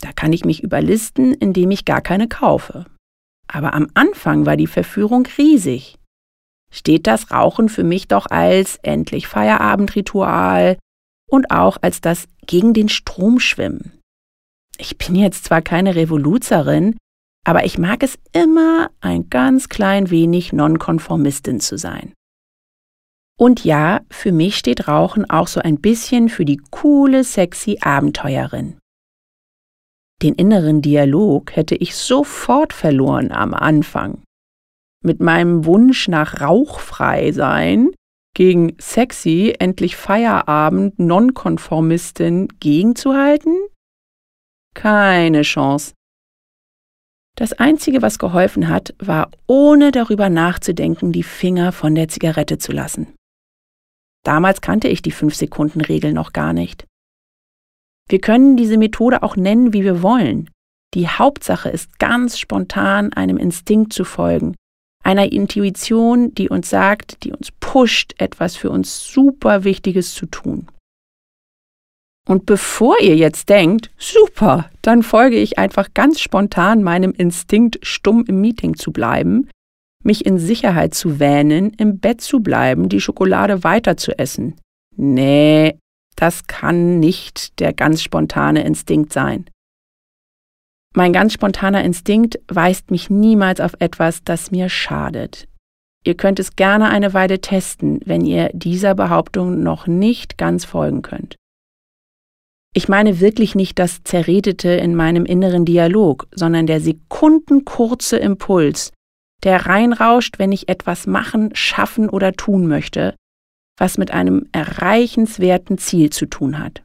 Da 0.00 0.12
kann 0.12 0.32
ich 0.32 0.44
mich 0.44 0.62
überlisten, 0.62 1.34
indem 1.34 1.70
ich 1.70 1.84
gar 1.84 2.00
keine 2.00 2.28
kaufe. 2.28 2.86
Aber 3.46 3.74
am 3.74 3.88
Anfang 3.94 4.46
war 4.46 4.56
die 4.56 4.66
Verführung 4.66 5.26
riesig. 5.38 5.98
Steht 6.70 7.06
das 7.06 7.30
Rauchen 7.30 7.68
für 7.68 7.84
mich 7.84 8.08
doch 8.08 8.26
als 8.26 8.76
endlich 8.82 9.26
Feierabendritual, 9.26 10.76
und 11.28 11.50
auch 11.50 11.76
als 11.82 12.00
das 12.00 12.26
gegen 12.46 12.74
den 12.74 12.88
Strom 12.88 13.38
schwimmen. 13.38 13.92
Ich 14.78 14.98
bin 14.98 15.14
jetzt 15.14 15.44
zwar 15.44 15.62
keine 15.62 15.94
Revoluzerin, 15.94 16.96
aber 17.44 17.64
ich 17.64 17.78
mag 17.78 18.02
es 18.02 18.18
immer, 18.32 18.90
ein 19.00 19.28
ganz 19.28 19.68
klein 19.68 20.10
wenig 20.10 20.52
Nonkonformistin 20.52 21.60
zu 21.60 21.76
sein. 21.76 22.12
Und 23.38 23.64
ja, 23.64 24.00
für 24.10 24.32
mich 24.32 24.56
steht 24.56 24.88
Rauchen 24.88 25.28
auch 25.30 25.46
so 25.46 25.60
ein 25.60 25.80
bisschen 25.80 26.28
für 26.28 26.44
die 26.44 26.60
coole, 26.70 27.22
sexy 27.22 27.78
Abenteuerin. 27.80 28.78
Den 30.22 30.34
inneren 30.34 30.82
Dialog 30.82 31.54
hätte 31.54 31.76
ich 31.76 31.94
sofort 31.94 32.72
verloren 32.72 33.30
am 33.30 33.54
Anfang. 33.54 34.22
Mit 35.04 35.20
meinem 35.20 35.64
Wunsch 35.64 36.08
nach 36.08 36.40
rauchfrei 36.40 37.30
sein 37.30 37.90
gegen 38.34 38.76
sexy, 38.80 39.54
endlich 39.58 39.96
Feierabend, 39.96 40.98
Nonkonformistin 40.98 42.48
gegenzuhalten? 42.60 43.56
Keine 44.74 45.42
Chance. 45.42 45.94
Das 47.36 47.52
Einzige, 47.52 48.02
was 48.02 48.18
geholfen 48.18 48.68
hat, 48.68 48.94
war, 48.98 49.30
ohne 49.46 49.92
darüber 49.92 50.28
nachzudenken, 50.28 51.12
die 51.12 51.22
Finger 51.22 51.70
von 51.70 51.94
der 51.94 52.08
Zigarette 52.08 52.58
zu 52.58 52.72
lassen. 52.72 53.14
Damals 54.24 54.60
kannte 54.60 54.88
ich 54.88 55.02
die 55.02 55.12
5-Sekunden-Regel 55.12 56.12
noch 56.12 56.32
gar 56.32 56.52
nicht. 56.52 56.86
Wir 58.08 58.20
können 58.20 58.56
diese 58.56 58.78
Methode 58.78 59.22
auch 59.22 59.36
nennen, 59.36 59.72
wie 59.72 59.84
wir 59.84 60.02
wollen. 60.02 60.50
Die 60.94 61.08
Hauptsache 61.08 61.68
ist 61.68 61.98
ganz 61.98 62.38
spontan 62.38 63.12
einem 63.12 63.36
Instinkt 63.36 63.92
zu 63.92 64.04
folgen, 64.04 64.54
einer 65.04 65.30
Intuition, 65.30 66.34
die 66.34 66.48
uns 66.48 66.70
sagt, 66.70 67.22
die 67.24 67.32
uns 67.32 67.50
pusht, 67.60 68.14
etwas 68.18 68.56
für 68.56 68.70
uns 68.70 69.04
super 69.04 69.64
Wichtiges 69.64 70.14
zu 70.14 70.26
tun. 70.26 70.68
Und 72.26 72.44
bevor 72.44 73.00
ihr 73.00 73.16
jetzt 73.16 73.48
denkt, 73.48 73.90
super, 73.96 74.70
dann 74.82 75.02
folge 75.02 75.38
ich 75.38 75.58
einfach 75.58 75.94
ganz 75.94 76.20
spontan 76.20 76.82
meinem 76.82 77.12
Instinkt, 77.12 77.78
stumm 77.82 78.24
im 78.26 78.40
Meeting 78.40 78.76
zu 78.76 78.92
bleiben, 78.92 79.48
mich 80.04 80.26
in 80.26 80.38
Sicherheit 80.38 80.94
zu 80.94 81.20
wähnen, 81.20 81.72
im 81.78 82.00
Bett 82.00 82.20
zu 82.20 82.40
bleiben, 82.40 82.88
die 82.88 83.00
Schokolade 83.00 83.64
weiter 83.64 83.96
zu 83.96 84.18
essen. 84.18 84.56
Nee, 84.94 85.78
das 86.18 86.48
kann 86.48 86.98
nicht 86.98 87.60
der 87.60 87.72
ganz 87.72 88.02
spontane 88.02 88.64
Instinkt 88.64 89.12
sein. 89.12 89.46
Mein 90.94 91.12
ganz 91.12 91.32
spontaner 91.32 91.84
Instinkt 91.84 92.40
weist 92.48 92.90
mich 92.90 93.08
niemals 93.08 93.60
auf 93.60 93.74
etwas, 93.78 94.24
das 94.24 94.50
mir 94.50 94.68
schadet. 94.68 95.46
Ihr 96.04 96.16
könnt 96.16 96.40
es 96.40 96.56
gerne 96.56 96.88
eine 96.88 97.14
Weile 97.14 97.40
testen, 97.40 98.00
wenn 98.04 98.24
ihr 98.24 98.50
dieser 98.52 98.94
Behauptung 98.96 99.62
noch 99.62 99.86
nicht 99.86 100.38
ganz 100.38 100.64
folgen 100.64 101.02
könnt. 101.02 101.36
Ich 102.74 102.88
meine 102.88 103.20
wirklich 103.20 103.54
nicht 103.54 103.78
das 103.78 104.02
Zerredete 104.02 104.70
in 104.70 104.94
meinem 104.94 105.24
inneren 105.24 105.64
Dialog, 105.64 106.26
sondern 106.34 106.66
der 106.66 106.80
sekundenkurze 106.80 108.16
Impuls, 108.18 108.92
der 109.44 109.66
reinrauscht, 109.66 110.38
wenn 110.38 110.50
ich 110.50 110.68
etwas 110.68 111.06
machen, 111.06 111.50
schaffen 111.54 112.08
oder 112.08 112.32
tun 112.32 112.66
möchte, 112.66 113.14
was 113.78 113.96
mit 113.96 114.10
einem 114.10 114.46
erreichenswerten 114.52 115.78
Ziel 115.78 116.10
zu 116.10 116.26
tun 116.26 116.58
hat. 116.58 116.82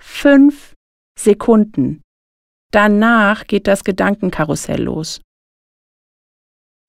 Fünf 0.00 0.74
Sekunden 1.18 2.02
Danach 2.72 3.46
geht 3.46 3.66
das 3.66 3.82
Gedankenkarussell 3.82 4.82
los. 4.82 5.20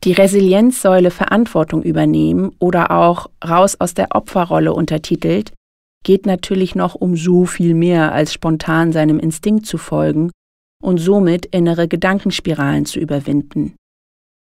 Die 0.03 0.13
Resilienzsäule 0.13 1.11
Verantwortung 1.11 1.83
übernehmen 1.83 2.55
oder 2.59 2.91
auch 2.91 3.29
raus 3.43 3.77
aus 3.79 3.93
der 3.93 4.15
Opferrolle 4.15 4.73
untertitelt, 4.73 5.53
geht 6.03 6.25
natürlich 6.25 6.73
noch 6.73 6.95
um 6.95 7.15
so 7.15 7.45
viel 7.45 7.75
mehr 7.75 8.11
als 8.11 8.33
spontan 8.33 8.91
seinem 8.91 9.19
Instinkt 9.19 9.67
zu 9.67 9.77
folgen 9.77 10.31
und 10.81 10.97
somit 10.97 11.45
innere 11.47 11.87
Gedankenspiralen 11.87 12.85
zu 12.85 12.99
überwinden. 12.99 13.75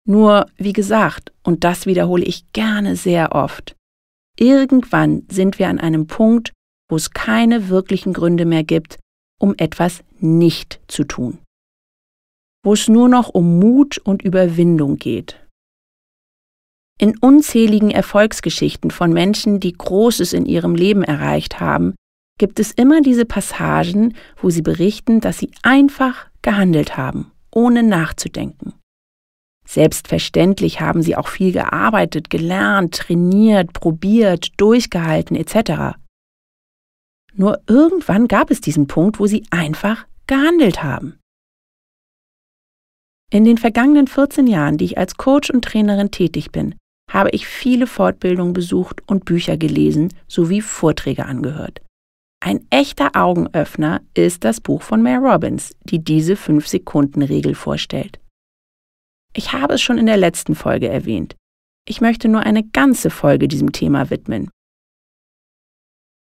Nur, 0.08 0.46
wie 0.58 0.74
gesagt, 0.74 1.34
und 1.44 1.64
das 1.66 1.86
wiederhole 1.86 2.24
ich 2.24 2.52
gerne 2.54 2.96
sehr 2.96 3.36
oft, 3.36 3.76
irgendwann 4.42 5.24
sind 5.30 5.60
wir 5.60 5.70
an 5.70 5.80
einem 5.80 6.08
Punkt, 6.08 6.52
wo 6.90 6.96
es 6.96 7.12
keine 7.12 7.70
wirklichen 7.70 8.12
Gründe 8.12 8.46
mehr 8.46 8.64
gibt, 8.64 9.00
um 9.40 9.54
etwas 9.58 10.04
nicht 10.20 10.82
zu 10.88 11.04
tun. 11.04 11.40
Wo 12.64 12.74
es 12.74 12.88
nur 12.88 13.08
noch 13.08 13.30
um 13.30 13.60
Mut 13.60 13.98
und 14.00 14.22
Überwindung 14.24 14.98
geht. 14.98 15.38
In 17.00 17.18
unzähligen 17.18 17.90
Erfolgsgeschichten 17.90 18.92
von 18.92 19.14
Menschen, 19.14 19.60
die 19.60 19.74
Großes 19.74 20.34
in 20.34 20.46
ihrem 20.46 20.76
Leben 20.76 21.04
erreicht 21.04 21.60
haben, 21.60 21.96
gibt 22.38 22.60
es 22.60 22.72
immer 22.72 23.02
diese 23.02 23.26
Passagen, 23.26 24.16
wo 24.40 24.50
sie 24.50 24.62
berichten, 24.62 25.20
dass 25.20 25.40
sie 25.40 25.52
einfach 25.64 26.28
gehandelt 26.42 26.98
haben, 26.98 27.32
ohne 27.52 27.84
nachzudenken. 27.84 28.74
Selbstverständlich 29.72 30.82
haben 30.82 31.02
sie 31.02 31.16
auch 31.16 31.30
viel 31.30 31.54
gearbeitet, 31.54 32.30
gelernt, 32.30 32.94
trainiert, 32.94 33.72
probiert, 33.72 34.50
durchgehalten 34.58 35.38
etc. 35.38 35.98
Nur 37.34 37.62
irgendwann 37.68 38.28
gab 38.28 38.52
es 38.52 38.60
diesen 38.60 38.88
Punkt, 38.88 39.18
wo 39.18 39.28
sie 39.28 39.46
einfach 39.50 40.06
gehandelt 40.28 40.84
haben. 40.84 41.20
In 43.32 43.46
den 43.46 43.58
vergangenen 43.58 44.08
14 44.08 44.46
Jahren, 44.46 44.78
die 44.78 44.84
ich 44.84 44.98
als 44.98 45.16
Coach 45.16 45.50
und 45.50 45.64
Trainerin 45.64 46.12
tätig 46.12 46.52
bin, 46.52 46.76
habe 47.10 47.30
ich 47.30 47.48
viele 47.48 47.88
Fortbildungen 47.88 48.52
besucht 48.52 49.02
und 49.08 49.24
Bücher 49.24 49.56
gelesen 49.56 50.14
sowie 50.28 50.60
Vorträge 50.60 51.26
angehört. 51.26 51.82
Ein 52.44 52.68
echter 52.72 53.12
Augenöffner 53.14 54.02
ist 54.16 54.44
das 54.44 54.60
Buch 54.60 54.82
von 54.82 55.02
Mare 55.02 55.32
Robbins, 55.32 55.78
die 55.86 56.04
diese 56.04 56.34
5-Sekunden-Regel 56.34 57.56
vorstellt. 57.56 58.20
Ich 59.34 59.54
habe 59.54 59.76
es 59.76 59.82
schon 59.82 59.98
in 59.98 60.06
der 60.06 60.18
letzten 60.18 60.56
Folge 60.56 60.90
erwähnt. 60.90 61.36
Ich 61.88 62.02
möchte 62.02 62.28
nur 62.28 62.42
eine 62.42 62.64
ganze 62.64 63.10
Folge 63.10 63.48
diesem 63.48 63.72
Thema 63.72 64.10
widmen. 64.10 64.50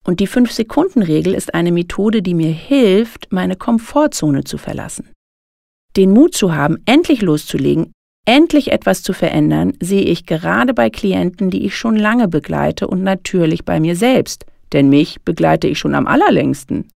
Und 0.03 0.19
die 0.19 0.27
5-Sekunden-Regel 0.27 1.35
ist 1.35 1.53
eine 1.53 1.71
Methode, 1.71 2.21
die 2.21 2.33
mir 2.33 2.51
hilft, 2.51 3.31
meine 3.31 3.55
Komfortzone 3.55 4.43
zu 4.43 4.57
verlassen. 4.57 5.11
Den 5.95 6.11
Mut 6.11 6.33
zu 6.33 6.55
haben, 6.55 6.77
endlich 6.85 7.21
loszulegen, 7.21 7.91
endlich 8.25 8.71
etwas 8.71 9.03
zu 9.03 9.13
verändern, 9.13 9.73
sehe 9.79 10.03
ich 10.03 10.25
gerade 10.25 10.73
bei 10.73 10.89
Klienten, 10.89 11.51
die 11.51 11.65
ich 11.65 11.77
schon 11.77 11.95
lange 11.95 12.27
begleite 12.27 12.87
und 12.87 13.03
natürlich 13.03 13.65
bei 13.65 13.79
mir 13.79 13.95
selbst, 13.95 14.45
denn 14.73 14.89
mich 14.89 15.21
begleite 15.21 15.67
ich 15.67 15.77
schon 15.77 15.95
am 15.95 16.07
allerlängsten. 16.07 16.89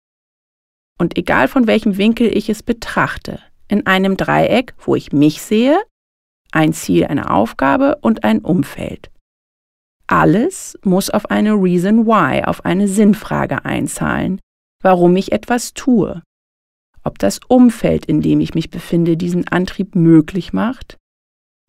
Und 0.98 1.16
egal 1.16 1.48
von 1.48 1.66
welchem 1.66 1.96
Winkel 1.96 2.36
ich 2.36 2.48
es 2.48 2.62
betrachte, 2.62 3.40
in 3.66 3.86
einem 3.86 4.16
Dreieck, 4.16 4.74
wo 4.78 4.94
ich 4.94 5.12
mich 5.12 5.42
sehe, 5.42 5.80
ein 6.52 6.72
Ziel, 6.72 7.06
eine 7.06 7.30
Aufgabe 7.30 7.96
und 8.00 8.24
ein 8.24 8.40
Umfeld. 8.40 9.10
Alles 10.06 10.78
muss 10.84 11.10
auf 11.10 11.30
eine 11.30 11.54
Reason 11.54 12.06
Why, 12.06 12.44
auf 12.44 12.64
eine 12.64 12.88
Sinnfrage 12.88 13.64
einzahlen, 13.64 14.40
warum 14.82 15.16
ich 15.16 15.32
etwas 15.32 15.74
tue. 15.74 16.22
Ob 17.04 17.18
das 17.18 17.40
Umfeld, 17.48 18.06
in 18.06 18.20
dem 18.20 18.40
ich 18.40 18.54
mich 18.54 18.70
befinde, 18.70 19.16
diesen 19.16 19.48
Antrieb 19.48 19.94
möglich 19.94 20.52
macht, 20.52 20.98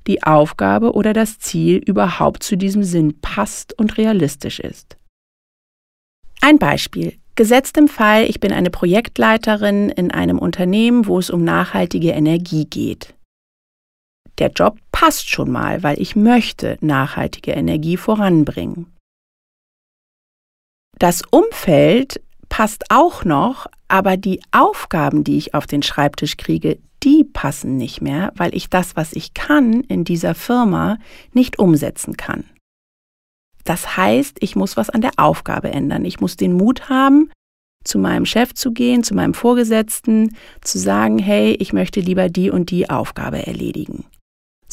die 0.06 0.24
Aufgabe 0.24 0.94
oder 0.94 1.14
das 1.14 1.40
Ziel 1.40 1.78
überhaupt 1.78 2.44
zu 2.44 2.58
diesem 2.58 2.84
Sinn 2.84 3.22
passt 3.22 3.78
und 3.80 3.98
realistisch 3.98 4.60
ist. 4.60 4.98
Ein 6.42 6.60
Beispiel. 6.60 7.18
Gesetzt 7.36 7.78
im 7.78 7.88
Fall, 7.88 8.26
ich 8.26 8.40
bin 8.40 8.52
eine 8.52 8.70
Projektleiterin 8.70 9.90
in 9.90 10.12
einem 10.12 10.38
Unternehmen, 10.38 11.08
wo 11.08 11.18
es 11.18 11.32
um 11.32 11.44
nachhaltige 11.44 12.12
Energie 12.12 12.66
geht 12.66 13.16
der 14.40 14.52
Job 14.52 14.78
passt 14.92 15.30
schon 15.30 15.52
mal, 15.52 15.84
weil 15.84 16.00
ich 16.02 16.16
möchte 16.16 16.78
nachhaltige 16.82 17.52
Energie 17.52 17.98
voranbringen. 17.98 18.88
Das 21.00 21.22
Umfeld 21.30 22.22
passt 22.50 22.86
auch 22.90 23.26
noch, 23.26 23.68
aber 23.88 24.18
die 24.18 24.42
Aufgaben, 24.52 25.24
die 25.24 25.38
ich 25.38 25.54
auf 25.54 25.66
den 25.66 25.84
Schreibtisch 25.84 26.38
kriege, 26.38 26.80
die 27.04 27.24
passen 27.24 27.78
nicht 27.78 28.02
mehr, 28.02 28.32
weil 28.36 28.56
ich 28.56 28.70
das, 28.70 28.96
was 28.96 29.14
ich 29.14 29.34
kann 29.34 29.82
in 29.82 30.04
dieser 30.04 30.36
Firma, 30.36 30.98
nicht 31.34 31.60
umsetzen 31.60 32.16
kann. 32.16 32.46
Das 33.66 33.98
heißt, 33.98 34.38
ich 34.40 34.56
muss 34.56 34.78
was 34.78 34.90
an 34.90 35.02
der 35.02 35.12
Aufgabe 35.18 35.72
ändern. 35.72 36.06
Ich 36.06 36.20
muss 36.20 36.38
den 36.38 36.54
Mut 36.54 36.90
haben, 36.90 37.32
zu 37.84 37.98
meinem 37.98 38.26
Chef 38.26 38.54
zu 38.54 38.72
gehen, 38.72 39.04
zu 39.04 39.16
meinem 39.16 39.34
Vorgesetzten, 39.34 40.36
zu 40.62 40.80
sagen, 40.80 41.20
hey, 41.20 41.54
ich 41.60 41.74
möchte 41.74 42.00
lieber 42.00 42.30
die 42.30 42.50
und 42.50 42.72
die 42.72 42.90
Aufgabe 42.90 43.46
erledigen. 43.46 44.06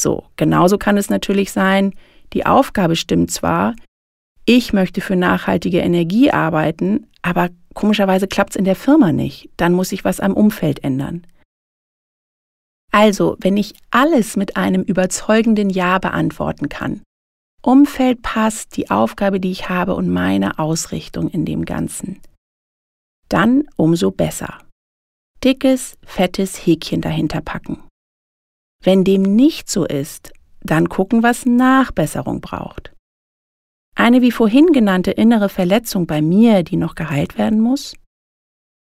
So, 0.01 0.25
genauso 0.37 0.79
kann 0.79 0.97
es 0.97 1.11
natürlich 1.11 1.53
sein, 1.53 1.93
die 2.33 2.47
Aufgabe 2.47 2.97
stimmt 2.97 3.31
zwar, 3.31 3.75
ich 4.47 4.73
möchte 4.73 5.03
für 5.03 5.15
nachhaltige 5.15 5.81
Energie 5.81 6.31
arbeiten, 6.31 7.07
aber 7.21 7.51
komischerweise 7.75 8.27
klappt 8.27 8.51
es 8.51 8.57
in 8.57 8.65
der 8.65 8.77
Firma 8.77 9.13
nicht. 9.13 9.51
Dann 9.59 9.75
muss 9.75 9.93
ich 9.93 10.03
was 10.03 10.19
am 10.19 10.33
Umfeld 10.33 10.83
ändern. 10.83 11.27
Also, 12.93 13.37
wenn 13.41 13.59
ich 13.59 13.75
alles 13.91 14.37
mit 14.37 14.57
einem 14.57 14.83
überzeugenden 14.83 15.69
Ja 15.69 15.99
beantworten 15.99 16.71
kann, 16.71 17.03
Umfeld 17.63 18.23
passt, 18.23 18.79
die 18.79 18.91
Aufgabe, 18.91 19.39
die 19.39 19.51
ich 19.51 19.69
habe 19.69 19.95
und 19.95 20.09
meine 20.09 20.59
Ausrichtung 20.59 21.29
in 21.29 21.45
dem 21.45 21.67
Ganzen, 21.67 22.21
dann 23.29 23.65
umso 23.77 24.11
besser. 24.11 24.59
Dickes, 25.45 25.99
fettes 26.07 26.57
Häkchen 26.57 27.03
dahinter 27.03 27.43
packen. 27.43 27.83
Wenn 28.83 29.05
dem 29.05 29.23
nicht 29.23 29.71
so 29.71 29.85
ist, 29.85 30.33
dann 30.63 30.89
gucken, 30.89 31.23
was 31.23 31.45
Nachbesserung 31.45 32.41
braucht. 32.41 32.95
Eine 33.95 34.23
wie 34.23 34.31
vorhin 34.31 34.73
genannte 34.73 35.11
innere 35.11 35.49
Verletzung 35.49 36.07
bei 36.07 36.23
mir, 36.23 36.63
die 36.63 36.77
noch 36.77 36.95
geheilt 36.95 37.37
werden 37.37 37.61
muss? 37.61 37.95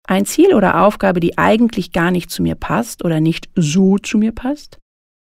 Ein 0.05 0.25
Ziel 0.25 0.53
oder 0.53 0.81
Aufgabe, 0.81 1.19
die 1.19 1.37
eigentlich 1.37 1.91
gar 1.91 2.11
nicht 2.11 2.29
zu 2.29 2.41
mir 2.41 2.55
passt 2.55 3.03
oder 3.03 3.19
nicht 3.19 3.49
so 3.55 3.97
zu 3.97 4.17
mir 4.17 4.33
passt? 4.33 4.79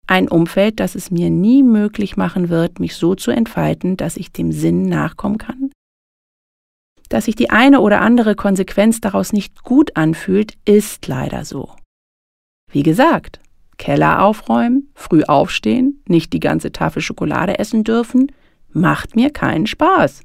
Ein 0.07 0.29
Umfeld, 0.29 0.81
das 0.81 0.95
es 0.95 1.11
mir 1.11 1.29
nie 1.29 1.63
möglich 1.63 2.17
machen 2.17 2.49
wird, 2.49 2.81
mich 2.81 2.95
so 2.97 3.15
zu 3.15 3.31
entfalten, 3.31 3.99
dass 3.99 4.17
ich 4.17 4.33
dem 4.33 4.53
Sinn 4.53 4.89
nachkommen 4.89 5.37
kann? 5.37 5.71
Dass 7.11 7.27
sich 7.27 7.35
die 7.35 7.51
eine 7.51 7.81
oder 7.81 8.01
andere 8.01 8.35
Konsequenz 8.35 9.01
daraus 9.01 9.33
nicht 9.33 9.63
gut 9.63 9.97
anfühlt, 9.97 10.57
ist 10.65 11.07
leider 11.07 11.45
so. 11.45 11.75
Wie 12.71 12.83
gesagt, 12.83 13.41
Keller 13.79 14.23
aufräumen, 14.23 14.91
früh 14.95 15.23
aufstehen, 15.25 16.03
nicht 16.07 16.33
die 16.33 16.41
ganze 16.41 16.73
Tafel 16.73 17.01
Schokolade 17.01 17.59
essen 17.59 17.85
dürfen, 17.85 18.33
macht 18.71 19.17
mir 19.17 19.31
keinen 19.31 19.67
Spaß. 19.67 20.23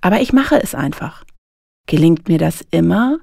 Aber 0.00 0.20
ich 0.20 0.32
mache 0.32 0.62
es 0.62 0.74
einfach. 0.74 1.24
Gelingt 1.86 2.28
mir 2.28 2.38
das 2.38 2.64
immer? 2.70 3.18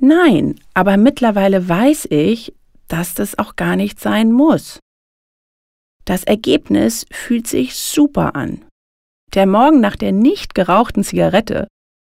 Nein, 0.00 0.60
aber 0.72 0.96
mittlerweile 0.96 1.68
weiß 1.68 2.06
ich, 2.10 2.54
dass 2.88 3.14
das 3.14 3.38
auch 3.38 3.56
gar 3.56 3.76
nicht 3.76 4.00
sein 4.00 4.32
muss. 4.32 4.80
Das 6.04 6.24
Ergebnis 6.24 7.06
fühlt 7.10 7.46
sich 7.46 7.74
super 7.76 8.34
an. 8.34 8.64
Der 9.34 9.46
Morgen 9.46 9.80
nach 9.80 9.96
der 9.96 10.12
nicht 10.12 10.54
gerauchten 10.54 11.02
Zigarette, 11.02 11.66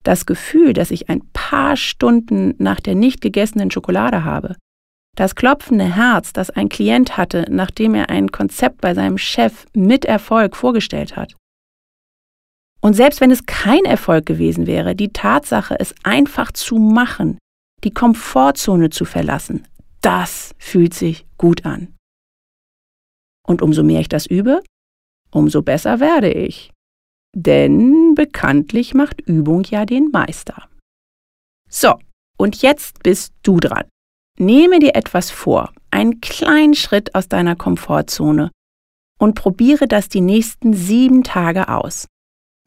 das 0.05 0.27
Gefühl, 0.27 0.73
dass 0.73 0.90
ich 0.90 1.11
ein 1.11 1.23
paar 1.33 1.77
Stunden 1.77 2.55
nach 2.59 2.81
der 2.81 2.94
nicht 2.94 3.20
gegessenen 3.20 3.70
Schokolade 3.70 4.25
habe, 4.25 4.57
das 5.16 5.35
klopfende 5.35 5.96
Herz, 5.96 6.33
das 6.33 6.51
ein 6.51 6.68
Klient 6.68 7.16
hatte, 7.16 7.46
nachdem 7.51 7.94
er 7.94 8.09
ein 8.11 8.31
Konzept 8.31 8.81
bei 8.81 8.94
seinem 8.94 9.18
Chef 9.18 9.66
mit 9.75 10.05
Erfolg 10.05 10.57
vorgestellt 10.57 11.16
hat. 11.16 11.37
Und 12.81 12.94
selbst 12.94 13.20
wenn 13.20 13.31
es 13.31 13.44
kein 13.44 13.85
Erfolg 13.85 14.25
gewesen 14.25 14.66
wäre, 14.66 14.94
die 14.94 15.12
Tatsache, 15.12 15.79
es 15.79 15.94
einfach 16.03 16.53
zu 16.53 16.77
machen, 16.77 17.38
die 17.85 17.92
Komfortzone 17.92 18.90
zu 18.90 19.05
verlassen, 19.05 19.66
das 20.01 20.55
fühlt 20.59 20.94
sich 20.94 21.27
gut 21.37 21.66
an. 21.66 21.94
Und 23.46 23.62
umso 23.62 23.83
mehr 23.83 24.01
ich 24.01 24.09
das 24.09 24.27
übe, 24.27 24.62
umso 25.31 25.62
besser 25.62 26.01
werde 26.01 26.33
ich. 26.33 26.73
Denn 27.35 28.14
bekanntlich 28.14 28.94
macht 28.94 29.20
Übung 29.20 29.64
ja 29.64 29.85
den 29.85 30.11
Meister. 30.11 30.68
So, 31.68 31.99
und 32.38 32.62
jetzt 32.62 33.03
bist 33.03 33.35
du 33.42 33.61
dran. 33.61 33.85
Nehme 34.40 34.79
dir 34.79 34.96
etwas 34.96 35.31
vor, 35.31 35.70
einen 35.90 36.22
kleinen 36.22 36.72
Schritt 36.72 37.14
aus 37.14 37.29
deiner 37.29 37.57
Komfortzone 37.57 38.50
und 39.18 39.35
probiere 39.35 39.87
das 39.87 40.09
die 40.09 40.22
nächsten 40.22 40.72
sieben 40.72 41.22
Tage 41.24 41.68
aus. 41.68 42.07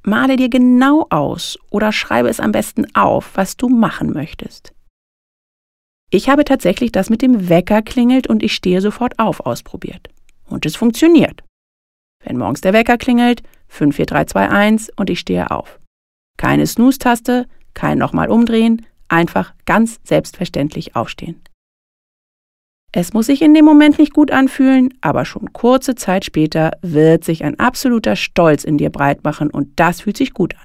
Male 0.03 0.35
dir 0.35 0.49
genau 0.49 1.07
aus 1.09 1.57
oder 1.71 1.91
schreibe 1.91 2.29
es 2.29 2.39
am 2.39 2.51
besten 2.51 2.93
auf, 2.95 3.31
was 3.33 3.57
du 3.57 3.69
machen 3.69 4.13
möchtest. 4.13 4.75
Ich 6.11 6.29
habe 6.29 6.45
tatsächlich 6.45 6.91
das 6.91 7.09
mit 7.09 7.23
dem 7.23 7.49
Wecker 7.49 7.81
klingelt 7.81 8.27
und 8.27 8.43
ich 8.43 8.53
stehe 8.53 8.79
sofort 8.79 9.17
auf 9.17 9.39
ausprobiert. 9.39 10.09
Und 10.45 10.67
es 10.67 10.75
funktioniert. 10.75 11.43
Wenn 12.23 12.37
morgens 12.37 12.61
der 12.61 12.73
Wecker 12.73 12.99
klingelt, 12.99 13.41
5, 13.69 13.95
4, 13.95 14.05
3, 14.05 14.25
2, 14.25 14.49
1 14.49 14.91
und 14.95 15.09
ich 15.09 15.19
stehe 15.19 15.49
auf. 15.49 15.79
Keine 16.37 16.67
Snooze-Taste, 16.67 17.47
kein 17.73 17.97
nochmal 17.97 18.29
umdrehen, 18.29 18.85
einfach 19.07 19.55
ganz 19.65 19.99
selbstverständlich 20.03 20.95
aufstehen. 20.95 21.41
Es 22.95 23.11
muss 23.11 23.25
sich 23.25 23.41
in 23.41 23.55
dem 23.55 23.65
Moment 23.65 23.97
nicht 23.97 24.13
gut 24.13 24.29
anfühlen, 24.29 24.93
aber 25.01 25.25
schon 25.25 25.51
kurze 25.51 25.95
Zeit 25.95 26.25
später 26.25 26.73
wird 26.83 27.23
sich 27.23 27.43
ein 27.43 27.59
absoluter 27.59 28.15
Stolz 28.15 28.63
in 28.63 28.77
dir 28.77 28.91
breit 28.91 29.23
machen 29.23 29.49
und 29.49 29.79
das 29.79 30.01
fühlt 30.01 30.15
sich 30.15 30.33
gut 30.33 30.53
an. 30.55 30.63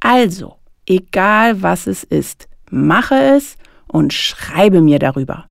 Also, 0.00 0.56
egal 0.86 1.60
was 1.60 1.86
es 1.86 2.04
ist, 2.04 2.48
mache 2.70 3.16
es 3.16 3.58
und 3.86 4.14
schreibe 4.14 4.80
mir 4.80 4.98
darüber. 4.98 5.46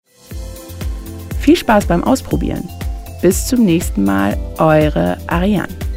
Viel 1.40 1.56
Spaß 1.56 1.86
beim 1.86 2.04
Ausprobieren. 2.04 2.68
Bis 3.22 3.46
zum 3.46 3.64
nächsten 3.64 4.04
Mal, 4.04 4.40
eure 4.58 5.20
Ariane. 5.28 5.89